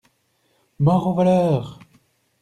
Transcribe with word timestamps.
Mort 0.79 1.05
aux 1.05 1.13
voleurs! 1.13 1.79